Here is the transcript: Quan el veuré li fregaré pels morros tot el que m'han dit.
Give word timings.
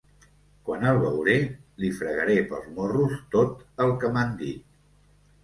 Quan 0.69 0.85
el 0.91 1.01
veuré 1.03 1.35
li 1.83 1.91
fregaré 1.99 2.39
pels 2.55 2.73
morros 2.79 3.15
tot 3.37 3.63
el 3.87 3.95
que 4.01 4.13
m'han 4.17 4.35
dit. 4.43 4.67